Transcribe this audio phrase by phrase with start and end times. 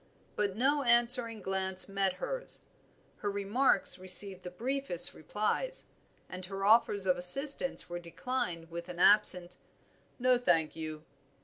[0.35, 2.61] But no answering glance met hers;
[3.17, 5.85] her remarks received the briefest replies,
[6.27, 9.57] and her offers of assistance were declined with an absent
[10.17, 11.03] "No, thank you."